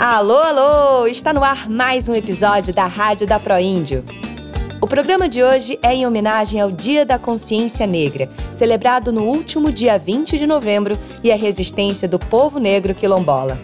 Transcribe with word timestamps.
Alô, 0.00 0.36
alô! 0.36 1.08
Está 1.08 1.32
no 1.32 1.42
ar 1.42 1.68
mais 1.68 2.08
um 2.08 2.14
episódio 2.14 2.72
da 2.72 2.86
Rádio 2.86 3.26
da 3.26 3.40
Proíndio. 3.40 4.04
O 4.80 4.86
programa 4.86 5.28
de 5.28 5.42
hoje 5.42 5.76
é 5.82 5.92
em 5.92 6.06
homenagem 6.06 6.60
ao 6.60 6.70
Dia 6.70 7.04
da 7.04 7.18
Consciência 7.18 7.84
Negra, 7.84 8.30
celebrado 8.52 9.12
no 9.12 9.24
último 9.24 9.72
dia 9.72 9.98
20 9.98 10.38
de 10.38 10.46
novembro 10.46 10.96
e 11.20 11.32
a 11.32 11.36
resistência 11.36 12.06
do 12.06 12.16
povo 12.16 12.60
negro 12.60 12.94
quilombola. 12.94 13.58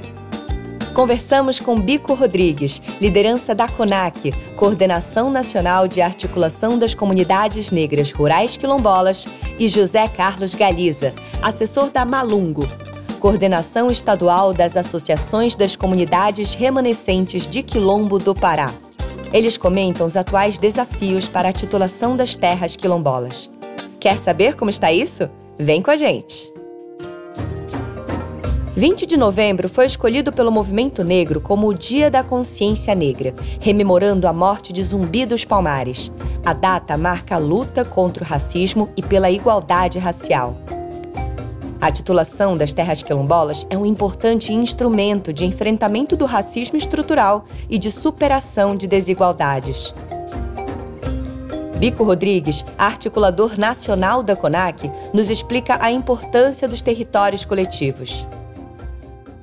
Conversamos 0.92 1.60
com 1.60 1.80
Bico 1.80 2.14
Rodrigues, 2.14 2.82
liderança 3.00 3.54
da 3.54 3.68
CONAC, 3.68 4.32
Coordenação 4.56 5.30
Nacional 5.30 5.86
de 5.86 6.02
Articulação 6.02 6.76
das 6.76 6.96
Comunidades 6.96 7.70
Negras 7.70 8.10
Rurais 8.10 8.56
Quilombolas, 8.56 9.28
e 9.56 9.68
José 9.68 10.08
Carlos 10.08 10.52
Galiza, 10.52 11.14
assessor 11.40 11.90
da 11.90 12.04
Malungo, 12.04 12.68
Coordenação 13.24 13.90
Estadual 13.90 14.52
das 14.52 14.76
Associações 14.76 15.56
das 15.56 15.74
Comunidades 15.74 16.52
Remanescentes 16.52 17.46
de 17.46 17.62
Quilombo 17.62 18.18
do 18.18 18.34
Pará. 18.34 18.70
Eles 19.32 19.56
comentam 19.56 20.06
os 20.06 20.14
atuais 20.14 20.58
desafios 20.58 21.26
para 21.26 21.48
a 21.48 21.52
titulação 21.52 22.18
das 22.18 22.36
terras 22.36 22.76
quilombolas. 22.76 23.50
Quer 23.98 24.18
saber 24.18 24.56
como 24.56 24.68
está 24.68 24.92
isso? 24.92 25.30
Vem 25.58 25.80
com 25.80 25.90
a 25.90 25.96
gente! 25.96 26.52
20 28.76 29.06
de 29.06 29.16
novembro 29.16 29.70
foi 29.70 29.86
escolhido 29.86 30.30
pelo 30.30 30.52
movimento 30.52 31.02
negro 31.02 31.40
como 31.40 31.66
o 31.66 31.72
Dia 31.72 32.10
da 32.10 32.22
Consciência 32.22 32.94
Negra, 32.94 33.32
rememorando 33.58 34.28
a 34.28 34.34
morte 34.34 34.70
de 34.70 34.82
Zumbi 34.82 35.24
dos 35.24 35.46
Palmares. 35.46 36.12
A 36.44 36.52
data 36.52 36.94
marca 36.98 37.36
a 37.36 37.38
luta 37.38 37.86
contra 37.86 38.22
o 38.22 38.26
racismo 38.26 38.90
e 38.94 39.02
pela 39.02 39.30
igualdade 39.30 39.98
racial. 39.98 40.58
A 41.84 41.92
titulação 41.92 42.56
das 42.56 42.72
terras 42.72 43.02
quilombolas 43.02 43.66
é 43.68 43.76
um 43.76 43.84
importante 43.84 44.54
instrumento 44.54 45.34
de 45.34 45.44
enfrentamento 45.44 46.16
do 46.16 46.24
racismo 46.24 46.78
estrutural 46.78 47.44
e 47.68 47.76
de 47.76 47.92
superação 47.92 48.74
de 48.74 48.86
desigualdades. 48.86 49.94
Bico 51.76 52.02
Rodrigues, 52.02 52.64
articulador 52.78 53.58
nacional 53.58 54.22
da 54.22 54.34
CONAC, 54.34 54.90
nos 55.12 55.28
explica 55.28 55.76
a 55.78 55.92
importância 55.92 56.66
dos 56.66 56.80
territórios 56.80 57.44
coletivos. 57.44 58.26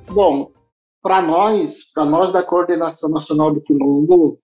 Bom, 0.08 0.50
para 1.00 1.22
nós, 1.22 1.84
para 1.94 2.04
nós 2.04 2.32
da 2.32 2.42
Coordenação 2.42 3.08
Nacional 3.08 3.54
do 3.54 3.60
Quilombo, 3.60 4.40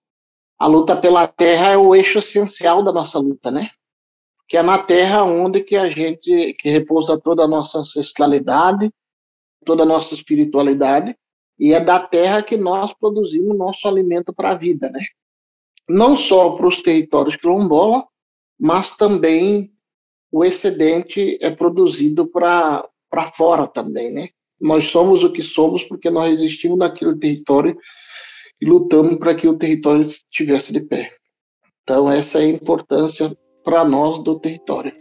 a 0.57 0.67
luta 0.67 0.95
pela 0.95 1.27
terra 1.27 1.71
é 1.71 1.77
o 1.77 1.93
eixo 1.93 2.19
essencial 2.19 2.81
da 2.81 2.93
nossa 2.93 3.19
luta, 3.19 3.51
né? 3.51 3.71
Que 4.49 4.57
é 4.57 4.63
na 4.63 4.79
terra 4.79 5.23
onde 5.23 5.61
que 5.61 5.75
a 5.75 5.87
gente 5.87 6.55
que 6.55 6.69
repousa 6.69 7.19
toda 7.19 7.43
a 7.43 7.47
nossa 7.47 7.77
ancestralidade, 7.77 8.91
toda 9.63 9.83
a 9.83 9.85
nossa 9.85 10.15
espiritualidade, 10.15 11.15
e 11.59 11.71
é 11.71 11.79
da 11.79 11.99
terra 11.99 12.41
que 12.41 12.57
nós 12.57 12.91
produzimos 12.91 13.55
nosso 13.55 13.87
alimento 13.87 14.33
para 14.33 14.49
a 14.51 14.55
vida, 14.55 14.89
né? 14.89 15.05
Não 15.87 16.17
só 16.17 16.51
para 16.51 16.67
os 16.67 16.81
territórios 16.81 17.35
quilombola, 17.35 18.03
mas 18.59 18.95
também 18.95 19.71
o 20.31 20.43
excedente 20.43 21.37
é 21.41 21.51
produzido 21.51 22.27
para 22.27 22.83
para 23.07 23.31
fora 23.31 23.67
também, 23.67 24.11
né? 24.11 24.29
Nós 24.59 24.85
somos 24.85 25.23
o 25.23 25.31
que 25.31 25.43
somos 25.43 25.83
porque 25.83 26.09
nós 26.09 26.31
existimos 26.31 26.77
naquele 26.77 27.17
território 27.17 27.77
e 28.61 28.65
lutamos 28.65 29.17
para 29.17 29.35
que 29.35 29.47
o 29.47 29.57
território 29.57 30.01
estivesse 30.01 30.73
de 30.73 30.81
pé. 30.81 31.11
Então 31.83 32.11
essa 32.11 32.39
é 32.39 32.43
a 32.43 32.49
importância 32.49 33.35
para 33.69 33.85
nós 33.85 34.17
do 34.23 34.33
território. 34.33 34.91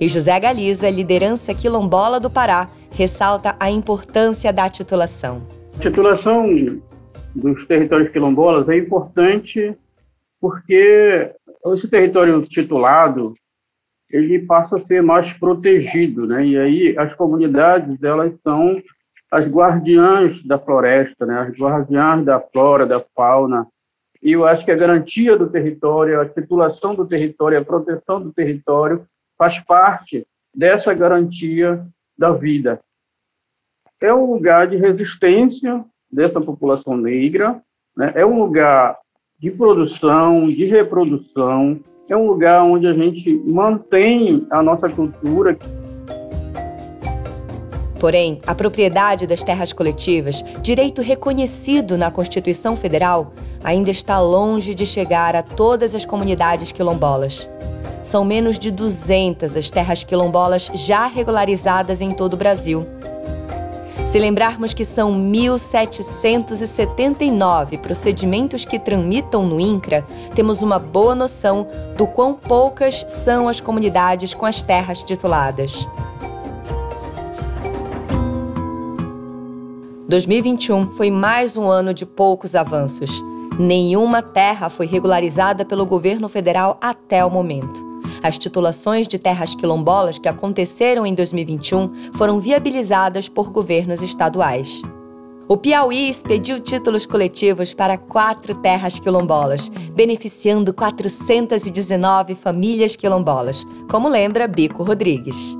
E 0.00 0.08
José 0.08 0.38
Galiza, 0.40 0.90
liderança 0.90 1.54
quilombola 1.54 2.18
do 2.18 2.28
Pará, 2.28 2.68
ressalta 2.90 3.54
a 3.60 3.70
importância 3.70 4.52
da 4.52 4.68
titulação. 4.68 5.46
A 5.78 5.80
titulação 5.80 6.48
dos 7.36 7.64
territórios 7.68 8.10
quilombolas 8.10 8.68
é 8.68 8.76
importante 8.76 9.78
porque 10.40 11.30
esse 11.66 11.86
território 11.86 12.44
titulado 12.46 13.32
ele 14.10 14.40
passa 14.40 14.76
a 14.76 14.80
ser 14.80 15.00
mais 15.00 15.32
protegido, 15.32 16.26
né? 16.26 16.44
E 16.44 16.58
aí 16.58 16.98
as 16.98 17.14
comunidades 17.14 18.02
elas 18.02 18.34
são 18.42 18.82
as 19.30 19.46
guardiãs 19.46 20.44
da 20.44 20.58
floresta, 20.58 21.24
né? 21.24 21.38
As 21.38 21.56
guardiãs 21.56 22.24
da 22.24 22.40
flora, 22.40 22.84
da 22.84 23.00
fauna, 23.14 23.68
e 24.22 24.32
eu 24.32 24.46
acho 24.46 24.64
que 24.64 24.70
a 24.70 24.76
garantia 24.76 25.36
do 25.36 25.50
território, 25.50 26.20
a 26.20 26.28
titulação 26.28 26.94
do 26.94 27.06
território, 27.06 27.58
a 27.58 27.64
proteção 27.64 28.20
do 28.20 28.32
território 28.32 29.04
faz 29.36 29.58
parte 29.58 30.24
dessa 30.54 30.94
garantia 30.94 31.84
da 32.16 32.30
vida. 32.30 32.80
É 34.00 34.14
um 34.14 34.32
lugar 34.32 34.68
de 34.68 34.76
resistência 34.76 35.84
dessa 36.10 36.40
população 36.40 36.96
negra, 36.96 37.60
né? 37.96 38.12
é 38.14 38.24
um 38.24 38.38
lugar 38.38 38.96
de 39.38 39.50
produção, 39.50 40.46
de 40.46 40.66
reprodução, 40.66 41.80
é 42.08 42.16
um 42.16 42.26
lugar 42.26 42.62
onde 42.62 42.86
a 42.86 42.92
gente 42.92 43.32
mantém 43.44 44.46
a 44.50 44.62
nossa 44.62 44.88
cultura. 44.88 45.56
Porém, 48.02 48.38
a 48.44 48.52
propriedade 48.52 49.26
das 49.28 49.44
terras 49.44 49.72
coletivas, 49.72 50.44
direito 50.60 51.00
reconhecido 51.00 51.96
na 51.96 52.10
Constituição 52.10 52.74
Federal, 52.74 53.32
ainda 53.62 53.92
está 53.92 54.20
longe 54.20 54.74
de 54.74 54.84
chegar 54.84 55.36
a 55.36 55.42
todas 55.42 55.94
as 55.94 56.04
comunidades 56.04 56.72
quilombolas. 56.72 57.48
São 58.02 58.24
menos 58.24 58.58
de 58.58 58.72
200 58.72 59.56
as 59.56 59.70
terras 59.70 60.02
quilombolas 60.02 60.68
já 60.74 61.06
regularizadas 61.06 62.00
em 62.00 62.10
todo 62.10 62.34
o 62.34 62.36
Brasil. 62.36 62.84
Se 64.04 64.18
lembrarmos 64.18 64.74
que 64.74 64.84
são 64.84 65.12
1.779 65.12 67.78
procedimentos 67.78 68.64
que 68.64 68.80
tramitam 68.80 69.46
no 69.46 69.60
INCRA, 69.60 70.04
temos 70.34 70.60
uma 70.60 70.80
boa 70.80 71.14
noção 71.14 71.68
do 71.96 72.08
quão 72.08 72.34
poucas 72.34 73.04
são 73.06 73.48
as 73.48 73.60
comunidades 73.60 74.34
com 74.34 74.44
as 74.44 74.60
terras 74.60 75.04
tituladas. 75.04 75.86
2021 80.12 80.90
foi 80.90 81.10
mais 81.10 81.56
um 81.56 81.70
ano 81.70 81.94
de 81.94 82.04
poucos 82.04 82.54
avanços. 82.54 83.24
Nenhuma 83.58 84.20
terra 84.20 84.68
foi 84.68 84.84
regularizada 84.84 85.64
pelo 85.64 85.86
governo 85.86 86.28
federal 86.28 86.76
até 86.82 87.24
o 87.24 87.30
momento. 87.30 87.82
As 88.22 88.36
titulações 88.36 89.08
de 89.08 89.18
terras 89.18 89.54
quilombolas 89.54 90.18
que 90.18 90.28
aconteceram 90.28 91.06
em 91.06 91.14
2021 91.14 92.12
foram 92.12 92.38
viabilizadas 92.38 93.26
por 93.26 93.48
governos 93.48 94.02
estaduais. 94.02 94.82
O 95.48 95.56
Piauí 95.56 96.10
expediu 96.10 96.60
títulos 96.60 97.06
coletivos 97.06 97.72
para 97.72 97.96
quatro 97.96 98.54
terras 98.54 98.98
quilombolas, 98.98 99.70
beneficiando 99.94 100.74
419 100.74 102.34
famílias 102.34 102.96
quilombolas, 102.96 103.64
como 103.90 104.10
lembra 104.10 104.46
Bico 104.46 104.82
Rodrigues. 104.82 105.56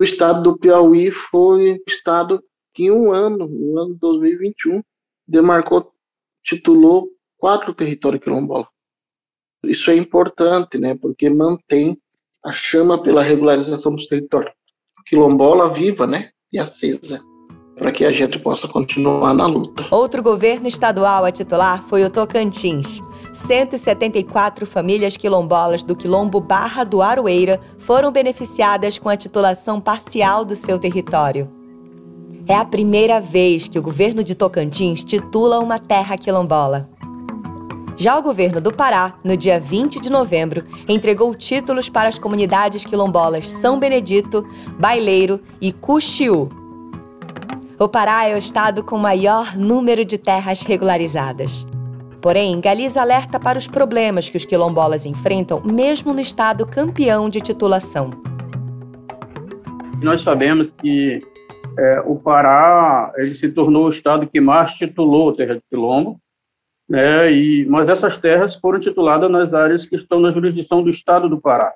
O 0.00 0.04
estado 0.04 0.40
do 0.40 0.56
Piauí 0.56 1.10
foi 1.10 1.72
o 1.72 1.82
estado 1.86 2.40
que 2.72 2.84
em 2.84 2.90
um 2.90 3.12
ano, 3.12 3.46
no 3.48 3.78
ano 3.78 3.94
2021, 4.00 4.82
demarcou, 5.26 5.92
titulou 6.42 7.08
quatro 7.36 7.72
territórios 7.72 8.22
quilombola. 8.22 8.68
Isso 9.64 9.90
é 9.90 9.96
importante, 9.96 10.78
né, 10.78 10.94
porque 10.94 11.28
mantém 11.28 11.98
a 12.44 12.52
chama 12.52 13.02
pela 13.02 13.22
regularização 13.22 13.94
dos 13.94 14.06
territórios 14.06 14.52
quilombola 15.06 15.68
viva, 15.68 16.06
né, 16.06 16.30
e 16.52 16.58
acesa, 16.58 17.20
para 17.76 17.90
que 17.90 18.04
a 18.04 18.12
gente 18.12 18.38
possa 18.38 18.68
continuar 18.68 19.34
na 19.34 19.46
luta. 19.46 19.86
Outro 19.90 20.22
governo 20.22 20.68
estadual 20.68 21.24
a 21.24 21.32
titular 21.32 21.82
foi 21.82 22.04
o 22.04 22.10
Tocantins. 22.10 23.00
174 23.32 24.66
famílias 24.66 25.16
quilombolas 25.16 25.82
do 25.82 25.96
quilombo 25.96 26.40
Barra 26.40 26.84
do 26.84 27.02
Aroeira 27.02 27.60
foram 27.78 28.12
beneficiadas 28.12 28.98
com 28.98 29.08
a 29.08 29.16
titulação 29.16 29.80
parcial 29.80 30.44
do 30.44 30.54
seu 30.54 30.78
território. 30.78 31.59
É 32.50 32.56
a 32.56 32.64
primeira 32.64 33.20
vez 33.20 33.68
que 33.68 33.78
o 33.78 33.82
governo 33.82 34.24
de 34.24 34.34
Tocantins 34.34 35.04
titula 35.04 35.60
uma 35.60 35.78
terra 35.78 36.18
quilombola. 36.18 36.90
Já 37.96 38.18
o 38.18 38.22
governo 38.22 38.60
do 38.60 38.72
Pará, 38.72 39.14
no 39.22 39.36
dia 39.36 39.60
20 39.60 40.00
de 40.00 40.10
novembro, 40.10 40.64
entregou 40.88 41.32
títulos 41.32 41.88
para 41.88 42.08
as 42.08 42.18
comunidades 42.18 42.84
quilombolas 42.84 43.48
São 43.48 43.78
Benedito, 43.78 44.44
Baileiro 44.80 45.40
e 45.60 45.70
Cuxiú. 45.70 46.48
O 47.78 47.86
Pará 47.86 48.26
é 48.26 48.34
o 48.34 48.38
estado 48.38 48.82
com 48.82 48.98
maior 48.98 49.56
número 49.56 50.04
de 50.04 50.18
terras 50.18 50.62
regularizadas. 50.62 51.64
Porém, 52.20 52.60
Galiza 52.60 53.00
alerta 53.00 53.38
para 53.38 53.60
os 53.60 53.68
problemas 53.68 54.28
que 54.28 54.36
os 54.36 54.44
quilombolas 54.44 55.06
enfrentam, 55.06 55.62
mesmo 55.64 56.12
no 56.12 56.20
estado 56.20 56.66
campeão 56.66 57.28
de 57.28 57.40
titulação. 57.40 58.10
Nós 60.02 60.24
sabemos 60.24 60.68
que 60.80 61.20
é, 61.78 62.00
o 62.00 62.16
Pará 62.16 63.12
ele 63.16 63.34
se 63.34 63.50
tornou 63.50 63.86
o 63.86 63.90
estado 63.90 64.26
que 64.26 64.40
mais 64.40 64.74
titulou 64.74 65.34
terra 65.34 65.54
de 65.54 65.62
quilombo, 65.70 66.18
né, 66.88 67.32
e, 67.32 67.64
mas 67.66 67.88
essas 67.88 68.18
terras 68.18 68.56
foram 68.56 68.80
tituladas 68.80 69.30
nas 69.30 69.54
áreas 69.54 69.86
que 69.86 69.96
estão 69.96 70.18
na 70.18 70.32
jurisdição 70.32 70.82
do 70.82 70.90
estado 70.90 71.28
do 71.28 71.40
Pará. 71.40 71.72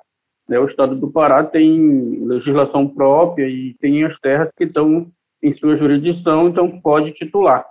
Né, 0.47 0.59
o 0.59 0.65
estado 0.65 0.95
do 0.95 1.09
Pará 1.11 1.43
tem 1.43 2.25
legislação 2.25 2.87
própria 2.87 3.47
e 3.47 3.73
tem 3.79 4.03
as 4.03 4.19
terras 4.19 4.49
que 4.55 4.65
estão 4.65 5.07
em 5.41 5.53
sua 5.53 5.77
jurisdição, 5.77 6.47
então 6.47 6.79
pode 6.81 7.11
titular. 7.13 7.65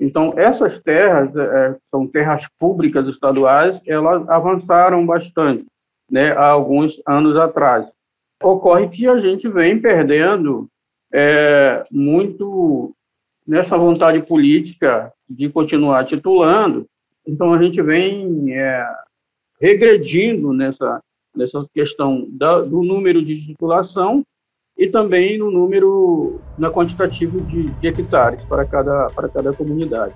Então, 0.00 0.32
essas 0.36 0.80
terras, 0.82 1.34
é, 1.34 1.76
são 1.90 2.06
terras 2.06 2.46
públicas 2.58 3.06
estaduais, 3.08 3.80
elas 3.86 4.28
avançaram 4.28 5.04
bastante, 5.04 5.66
né, 6.10 6.32
há 6.32 6.46
alguns 6.46 7.00
anos 7.06 7.36
atrás. 7.36 7.86
Ocorre 8.42 8.88
que 8.88 9.06
a 9.06 9.20
gente 9.20 9.48
vem 9.48 9.80
perdendo 9.80 10.68
é, 11.12 11.84
muito 11.90 12.94
nessa 13.46 13.76
vontade 13.76 14.20
política 14.22 15.12
de 15.28 15.48
continuar 15.48 16.04
titulando, 16.04 16.86
então 17.26 17.52
a 17.52 17.62
gente 17.62 17.80
vem 17.82 18.52
é, 18.54 18.86
regredindo 19.60 20.52
nessa, 20.52 21.00
nessa 21.34 21.66
questão 21.74 22.26
da, 22.30 22.60
do 22.60 22.82
número 22.82 23.24
de 23.24 23.34
titulação 23.34 24.22
e 24.76 24.86
também 24.86 25.38
no 25.38 25.50
número, 25.50 26.40
na 26.56 26.70
quantitativo 26.70 27.40
de, 27.40 27.64
de 27.64 27.86
hectares 27.88 28.42
para 28.44 28.64
cada, 28.64 29.08
para 29.10 29.28
cada 29.28 29.52
comunidade. 29.52 30.14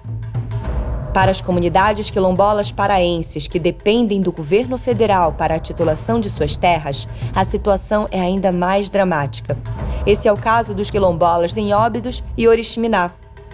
Para 1.12 1.30
as 1.30 1.42
comunidades 1.42 2.08
quilombolas 2.08 2.72
paraenses 2.72 3.46
que 3.46 3.58
dependem 3.58 4.22
do 4.22 4.32
governo 4.32 4.78
federal 4.78 5.34
para 5.34 5.56
a 5.56 5.58
titulação 5.58 6.18
de 6.18 6.30
suas 6.30 6.56
terras, 6.56 7.06
a 7.34 7.44
situação 7.44 8.08
é 8.10 8.18
ainda 8.18 8.50
mais 8.50 8.88
dramática. 8.88 9.58
Esse 10.06 10.26
é 10.26 10.32
o 10.32 10.38
caso 10.38 10.74
dos 10.74 10.90
quilombolas 10.90 11.54
em 11.58 11.74
Óbidos 11.74 12.24
e 12.34 12.48
Oriximiná. 12.48 13.10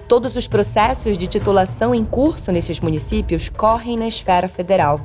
Todos 0.06 0.36
os 0.36 0.46
processos 0.46 1.18
de 1.18 1.26
titulação 1.26 1.92
em 1.92 2.04
curso 2.04 2.52
nesses 2.52 2.80
municípios 2.80 3.48
correm 3.48 3.98
na 3.98 4.06
esfera 4.06 4.48
federal. 4.48 5.00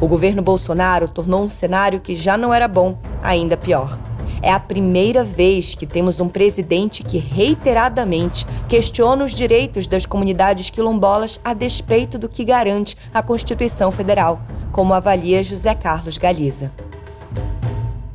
O 0.00 0.08
governo 0.08 0.42
Bolsonaro 0.42 1.08
tornou 1.08 1.44
um 1.44 1.48
cenário 1.48 2.00
que 2.00 2.16
já 2.16 2.36
não 2.36 2.52
era 2.52 2.66
bom 2.66 2.98
ainda 3.22 3.56
pior. 3.56 3.98
É 4.46 4.52
a 4.52 4.60
primeira 4.60 5.24
vez 5.24 5.74
que 5.74 5.88
temos 5.88 6.20
um 6.20 6.28
presidente 6.28 7.02
que 7.02 7.18
reiteradamente 7.18 8.46
questiona 8.68 9.24
os 9.24 9.34
direitos 9.34 9.88
das 9.88 10.06
comunidades 10.06 10.70
quilombolas 10.70 11.40
a 11.44 11.52
despeito 11.52 12.16
do 12.16 12.28
que 12.28 12.44
garante 12.44 12.96
a 13.12 13.20
Constituição 13.24 13.90
Federal, 13.90 14.38
como 14.70 14.94
avalia 14.94 15.42
José 15.42 15.74
Carlos 15.74 16.16
Galiza. 16.16 16.70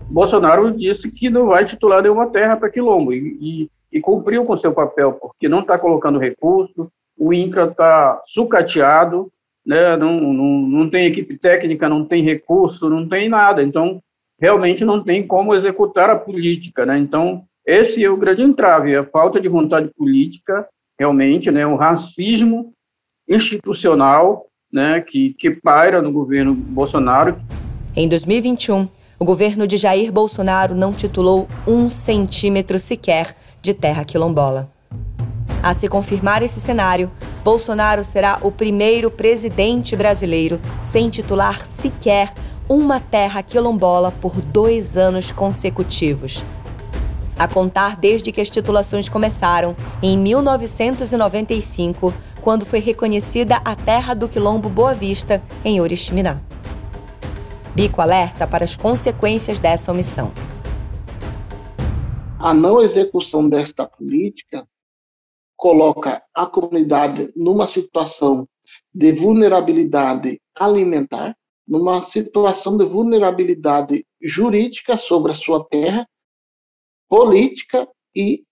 Bolsonaro 0.10 0.72
disse 0.72 1.12
que 1.12 1.30
não 1.30 1.48
vai 1.48 1.66
titular 1.66 2.02
nenhuma 2.02 2.28
terra 2.28 2.56
para 2.56 2.70
quilombo 2.70 3.12
e, 3.12 3.68
e, 3.92 3.98
e 3.98 4.00
cumpriu 4.00 4.46
com 4.46 4.58
seu 4.58 4.72
papel, 4.72 5.12
porque 5.12 5.50
não 5.50 5.60
está 5.60 5.78
colocando 5.78 6.18
recurso, 6.18 6.90
o 7.20 7.34
INCRA 7.34 7.66
está 7.66 8.22
sucateado, 8.26 9.30
né, 9.66 9.98
não, 9.98 10.22
não, 10.22 10.62
não 10.62 10.90
tem 10.90 11.08
equipe 11.08 11.38
técnica, 11.38 11.90
não 11.90 12.06
tem 12.06 12.24
recurso, 12.24 12.90
não 12.90 13.06
tem 13.06 13.28
nada. 13.28 13.62
Então, 13.62 14.02
realmente 14.42 14.84
não 14.84 15.04
tem 15.04 15.26
como 15.26 15.54
executar 15.54 16.10
a 16.10 16.16
política, 16.16 16.86
né? 16.86 16.98
Então, 16.98 17.44
esse 17.66 18.04
é 18.04 18.10
o 18.10 18.18
grande 18.18 18.42
entrave, 18.42 18.96
a 18.96 19.06
falta 19.06 19.40
de 19.40 19.48
vontade 19.48 19.90
política, 19.96 20.68
realmente, 21.00 21.52
né? 21.52 21.66
O 21.68 21.76
racismo 21.76 22.74
institucional, 23.30 24.48
né? 24.74 25.00
Que, 25.00 25.36
que 25.36 25.52
paira 25.52 26.02
no 26.02 26.12
governo 26.12 26.56
Bolsonaro. 26.56 27.40
Em 27.96 28.10
2021, 28.10 28.90
o 29.20 29.26
governo 29.26 29.68
de 29.68 29.78
Jair 29.78 30.12
Bolsonaro 30.12 30.74
não 30.74 30.92
titulou 30.92 31.48
um 31.68 31.88
centímetro 31.88 32.80
sequer 32.80 33.36
de 33.62 33.76
terra 33.76 34.04
quilombola. 34.04 34.72
A 35.62 35.76
se 35.76 35.88
confirmar 35.88 36.42
esse 36.42 36.60
cenário, 36.60 37.12
Bolsonaro 37.44 38.04
será 38.04 38.40
o 38.42 38.52
primeiro 38.52 39.12
presidente 39.12 39.96
brasileiro 39.96 40.60
sem 40.80 41.08
titular 41.10 41.64
sequer 41.64 42.34
uma 42.72 43.02
terra 43.02 43.44
quilombola 43.44 44.14
por 44.14 44.40
dois 44.40 44.96
anos 44.96 45.30
consecutivos. 45.30 46.42
A 47.38 47.46
contar 47.46 47.98
desde 47.98 48.32
que 48.32 48.40
as 48.40 48.50
titulações 48.50 49.10
começaram, 49.10 49.76
em 50.02 50.18
1995, 50.18 52.14
quando 52.42 52.66
foi 52.66 52.80
reconhecida 52.80 53.58
a 53.66 53.76
terra 53.76 54.14
do 54.14 54.30
quilombo 54.30 54.70
Boa 54.70 54.94
Vista, 54.94 55.44
em 55.66 55.82
Oriximiná. 55.82 56.40
Bico 57.76 58.00
alerta 58.02 58.48
para 58.48 58.64
as 58.64 58.78
consequências 58.78 59.60
dessa 59.60 59.92
omissão. 59.92 60.32
A 62.40 62.54
não 62.54 62.82
execução 62.82 63.50
desta 63.50 63.86
política 63.86 64.66
coloca 65.58 66.24
a 66.34 66.46
comunidade 66.46 67.34
numa 67.36 67.68
situação 67.68 68.48
de 68.96 69.12
vulnerabilidade 69.12 70.40
alimentar, 70.58 71.36
numa 71.72 72.02
situação 72.02 72.76
de 72.76 72.84
vulnerabilidade 72.84 74.06
jurídica 74.22 74.98
sobre 74.98 75.32
a 75.32 75.36
sua 75.36 75.64
terra, 75.64 76.06
política 77.08 77.88
e 78.14 78.44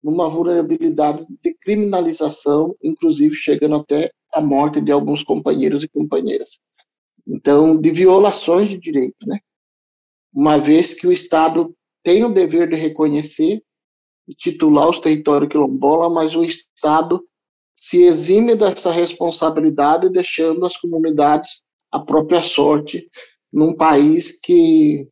numa 0.00 0.28
vulnerabilidade 0.28 1.26
de 1.42 1.52
criminalização, 1.54 2.76
inclusive 2.80 3.34
chegando 3.34 3.74
até 3.74 4.12
a 4.32 4.40
morte 4.40 4.80
de 4.80 4.92
alguns 4.92 5.24
companheiros 5.24 5.82
e 5.82 5.88
companheiras. 5.88 6.60
Então, 7.26 7.80
de 7.80 7.90
violações 7.90 8.70
de 8.70 8.78
direito, 8.78 9.26
né? 9.26 9.40
Uma 10.32 10.56
vez 10.56 10.94
que 10.94 11.08
o 11.08 11.12
Estado 11.12 11.74
tem 12.04 12.22
o 12.22 12.32
dever 12.32 12.68
de 12.68 12.76
reconhecer 12.76 13.64
e 14.28 14.34
titular 14.34 14.88
os 14.88 15.00
territórios 15.00 15.50
quilombola, 15.50 16.08
mas 16.08 16.36
o 16.36 16.44
Estado 16.44 17.26
se 17.74 18.04
exime 18.04 18.54
dessa 18.54 18.92
responsabilidade, 18.92 20.08
deixando 20.08 20.64
as 20.64 20.76
comunidades 20.76 21.63
à 21.94 22.00
própria 22.00 22.42
sorte 22.42 23.08
num 23.52 23.74
país 23.74 24.38
que 24.42 25.06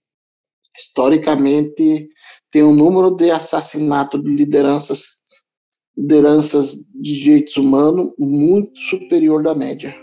historicamente 0.76 2.08
tem 2.50 2.62
um 2.62 2.74
número 2.74 3.14
de 3.14 3.30
assassinatos 3.30 4.22
de 4.22 4.34
lideranças 4.34 5.22
lideranças 5.96 6.74
de 6.94 7.20
direitos 7.20 7.56
humanos 7.56 8.14
muito 8.18 8.80
superior 8.80 9.42
da 9.42 9.54
média. 9.54 9.94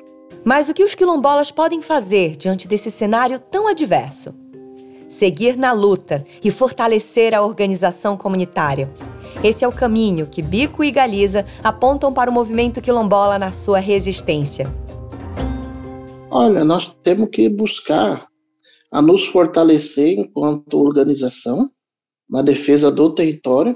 Mas 0.46 0.70
o 0.70 0.74
que 0.74 0.84
os 0.84 0.94
quilombolas 0.94 1.52
podem 1.52 1.82
fazer 1.82 2.38
diante 2.38 2.68
desse 2.68 2.92
cenário 2.92 3.40
tão 3.40 3.68
adverso? 3.68 4.34
seguir 5.10 5.58
na 5.58 5.72
luta 5.72 6.24
e 6.44 6.52
fortalecer 6.52 7.34
a 7.34 7.42
organização 7.42 8.16
comunitária. 8.16 8.90
Esse 9.44 9.66
é 9.66 9.68
o 9.68 9.72
caminho 9.72 10.28
que 10.28 10.42
Bico 10.42 10.84
e 10.84 10.92
Galiza 10.92 11.46
apontam 11.64 12.14
para 12.14 12.30
o 12.30 12.34
movimento 12.34 12.82
quilombola 12.82 13.40
na 13.40 13.52
sua 13.52 13.80
resistência. 13.80 14.72
Olha, 16.32 16.64
nós 16.64 16.94
temos 17.02 17.30
que 17.32 17.50
buscar 17.50 18.28
a 18.92 19.02
nos 19.02 19.26
fortalecer 19.28 20.20
enquanto 20.20 20.80
organização 20.80 21.68
na 22.30 22.44
defesa 22.44 22.92
do 22.92 23.14
território. 23.14 23.76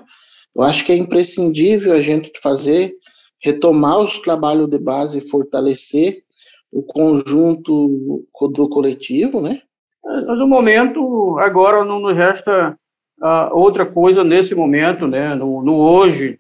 Eu 0.56 0.62
acho 0.62 0.86
que 0.86 0.92
é 0.92 0.96
imprescindível 0.96 1.94
a 1.94 2.02
gente 2.02 2.32
fazer, 2.42 2.94
retomar 3.42 4.00
os 4.00 4.20
trabalhos 4.20 4.70
de 4.70 4.78
base 4.78 5.18
e 5.18 5.30
fortalecer 5.30 6.24
o 6.72 6.84
conjunto 6.84 8.24
do 8.52 8.70
coletivo, 8.70 9.42
né? 9.42 9.60
Mas 10.04 10.38
no 10.38 10.48
momento, 10.48 11.38
agora 11.40 11.84
não 11.84 12.00
nos 12.00 12.16
resta 12.16 12.78
uh, 13.20 13.56
outra 13.58 13.86
coisa 13.86 14.24
nesse 14.24 14.54
momento, 14.54 15.08
né, 15.08 15.34
no, 15.34 15.64
no, 15.64 15.76
hoje, 15.76 16.40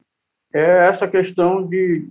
é 0.54 0.88
essa 0.88 1.08
questão 1.08 1.66
de, 1.66 2.08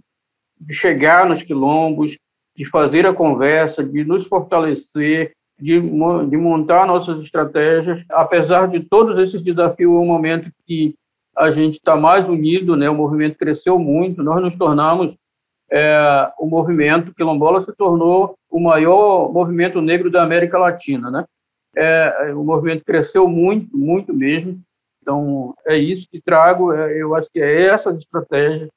de 0.61 0.75
chegar 0.75 1.29
nos 1.29 1.43
quilombos, 1.43 2.17
de 2.57 2.69
fazer 2.69 3.07
a 3.07 3.15
conversa, 3.15 3.83
de 3.83 4.05
nos 4.05 4.27
fortalecer, 4.27 5.33
de, 5.59 5.81
de 5.81 6.37
montar 6.37 6.87
nossas 6.87 7.23
estratégias. 7.23 8.05
Apesar 8.11 8.69
de 8.69 8.81
todos 8.81 9.19
esses 9.19 9.43
desafios, 9.43 9.93
é 9.93 9.99
um 9.99 10.07
momento 10.07 10.51
que 10.67 10.95
a 11.37 11.51
gente 11.51 11.75
está 11.75 11.97
mais 11.97 12.29
unido, 12.29 12.77
né, 12.77 12.91
o 12.91 12.95
movimento 12.95 13.39
cresceu 13.39 13.79
muito, 13.79 14.23
nós 14.23 14.43
nos 14.43 14.57
tornamos 14.57 15.15
é, 15.71 16.31
o 16.39 16.47
movimento 16.47 17.15
quilombola 17.15 17.65
se 17.65 17.73
tornou 17.75 18.35
o 18.51 18.61
maior 18.61 19.33
movimento 19.33 19.81
negro 19.81 20.11
da 20.11 20.23
América 20.23 20.59
Latina, 20.59 21.11
né? 21.11 21.25
é, 21.77 22.35
o 22.35 22.45
movimento 22.45 22.85
cresceu 22.85 23.29
muito, 23.29 23.77
muito 23.77 24.13
mesmo. 24.13 24.61
Então, 25.01 25.55
é 25.67 25.77
isso 25.77 26.07
que 26.11 26.21
trago, 26.21 26.73
é, 26.73 26.97
eu 26.97 27.15
acho 27.15 27.29
que 27.33 27.41
é 27.41 27.67
essa 27.67 27.91
estratégia. 27.91 28.69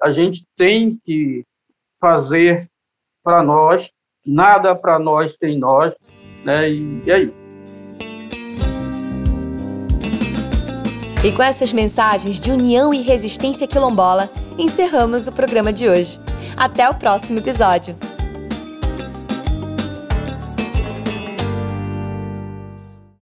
A 0.00 0.12
gente 0.12 0.44
tem 0.56 0.98
que 1.04 1.44
fazer 2.00 2.68
para 3.22 3.42
nós, 3.42 3.90
nada 4.26 4.74
para 4.74 4.98
nós 4.98 5.36
tem 5.36 5.58
nós, 5.58 5.94
né? 6.44 6.70
E, 6.70 7.00
e 7.04 7.12
aí. 7.12 7.34
E 11.24 11.30
com 11.30 11.42
essas 11.42 11.72
mensagens 11.72 12.40
de 12.40 12.50
união 12.50 12.92
e 12.92 13.00
resistência 13.00 13.66
quilombola, 13.66 14.28
encerramos 14.58 15.28
o 15.28 15.32
programa 15.32 15.72
de 15.72 15.88
hoje. 15.88 16.18
Até 16.56 16.88
o 16.90 16.94
próximo 16.94 17.38
episódio. 17.38 17.96